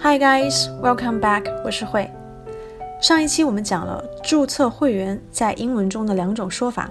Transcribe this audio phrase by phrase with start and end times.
[0.00, 1.50] Hi guys, welcome back.
[1.64, 2.08] 我是慧。
[3.00, 6.88] 上一期我们讲了注册会员在英文中的两种说法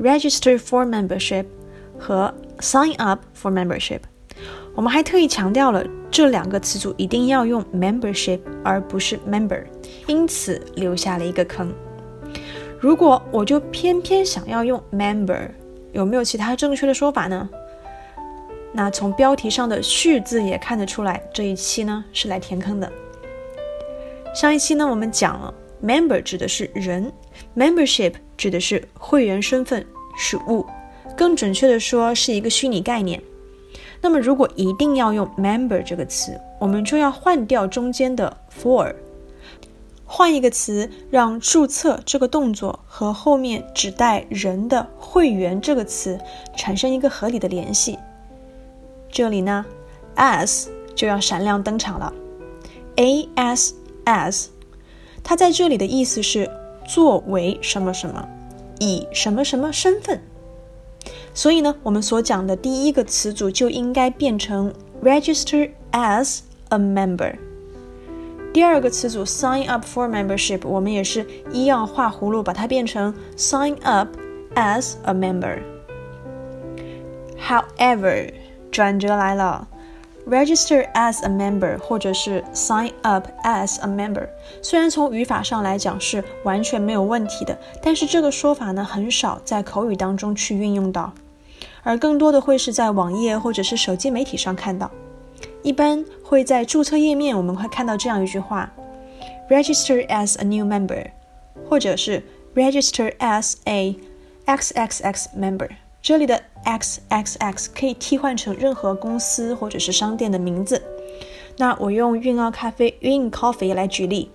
[0.00, 1.46] ：register for membership
[1.98, 3.98] 和 sign up for membership。
[4.76, 9.64] 我们还特意强调了这两个词组一定要用 membership 而不是 member，
[10.06, 11.72] 因此留下了一个坑。
[12.78, 15.48] 如果我就偏偏想要用 member，
[15.90, 17.50] 有没有其他正确的说法呢？
[18.78, 22.88] 那从标题上的“序”字也看得出来，这一期呢是来填坑的。
[24.32, 27.12] 上一期呢我们讲了，member 指的是人
[27.56, 29.84] ，membership 指的是会员身份
[30.16, 30.64] 是物，
[31.16, 33.20] 更准确的说是一个虚拟概念。
[34.00, 38.94] 那么如果一定要用 member 这个词，我们就要换掉中间的 for，
[40.04, 46.16] 换一个词，让注册这个动作和后面指代人的会员这个词
[46.56, 47.98] 产生一个合理的联系。
[49.10, 49.64] 这里呢
[50.16, 52.12] ，as 就要闪亮登场了
[52.96, 54.46] ，a s as，
[55.22, 56.50] 它在这里的意思是
[56.86, 58.28] 作为什么什么，
[58.78, 60.20] 以什么什么身份。
[61.34, 67.36] 所以呢，我们所讲的第一个词组就应该变成 register as a member。
[68.52, 74.08] 第二个词组 sign up for membership，我们也是一样画葫芦，把它变成 sign up
[74.54, 75.60] as a member。
[77.38, 78.32] However，
[78.70, 79.66] 转折来了
[80.28, 84.28] ，register as a member 或者是 sign up as a member，
[84.62, 91.12] 虽然从语法上来讲是完全没有问题的，但是这个说法呢很少在口语当中去运用到，
[91.82, 94.90] 而更多的会是在网页或者是手机媒体上看到。
[95.62, 98.70] 一般会在注册页面我们会看到这样一句话
[99.48, 101.06] ：register as a new member，
[101.68, 102.22] 或者是
[102.54, 103.96] register as a
[104.46, 105.68] XXX member。
[106.08, 110.82] 这里的 X X X 可以替换成任何公司或者是商店的名字。
[111.58, 114.30] 那我用韵奥咖啡 Win Coffee 来举例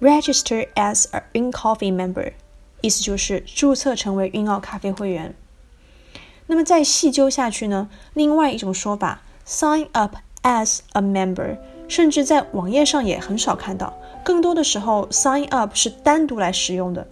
[0.00, 2.32] ，Register as a Win Coffee member，
[2.80, 5.34] 意思就是注册成为韵奥咖啡会员。
[6.46, 11.58] 那么再细究下去呢，另外一种说法，Sign up as a member，
[11.88, 13.92] 甚至在网页上也很少看到，
[14.24, 17.06] 更多的时候 Sign up 是单独来使用的。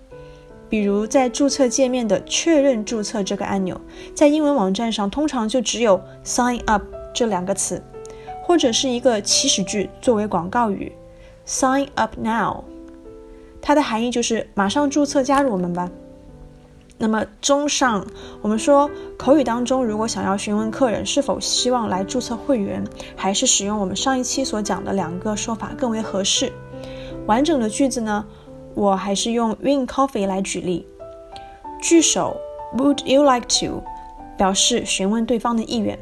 [0.69, 3.80] 比如在注册界面的确认注册这个按钮，
[4.14, 6.82] 在英文网站上通常就只有 sign up
[7.14, 7.82] 这两个词，
[8.42, 10.92] 或者是一个祈使句作为广告语
[11.47, 12.64] ，sign up now，
[13.60, 15.91] 它的含义就是马上注册加入我们吧。
[16.96, 18.06] 那么综上，
[18.41, 18.88] 我们说
[19.19, 22.82] 口语当中如果想要询问客人是否希望来注册会员，
[23.16, 26.52] 还是使用我们上一期所讲的两个说法更为合适。
[27.26, 28.25] 完整的句子呢？
[28.75, 30.87] 我还是用 Win Coffee 来举例。
[31.81, 32.37] 句首
[32.77, 33.83] Would you like to
[34.37, 35.99] 表示询问对方的意愿。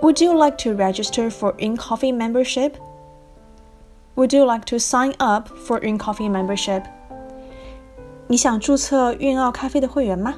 [0.00, 2.72] Would you like to register for Win Coffee membership?
[4.16, 6.82] Would you like to sign up for Win Coffee membership?
[8.26, 10.34] 你想注册韵奥咖啡的会员吗？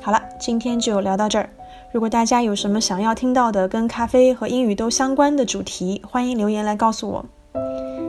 [0.00, 1.50] 好了，今天就聊到这儿。
[1.92, 7.24] 如果大家有什么想要听到的跟咖啡和英语都相关的主题，欢迎留言来告诉我。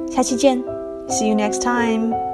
[0.09, 0.78] 下期见。
[1.09, 2.28] See you next time.